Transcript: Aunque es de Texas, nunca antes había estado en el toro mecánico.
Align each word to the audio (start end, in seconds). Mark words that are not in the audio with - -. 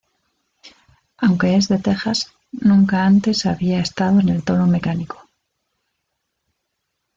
Aunque 1.17 1.55
es 1.55 1.67
de 1.67 1.77
Texas, 1.77 2.33
nunca 2.51 3.05
antes 3.05 3.45
había 3.45 3.77
estado 3.81 4.19
en 4.19 4.29
el 4.29 4.43
toro 4.43 4.65
mecánico. 4.65 5.29